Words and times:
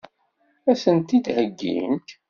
Ad 0.71 0.77
sen-t-id-heggint? 0.81 2.09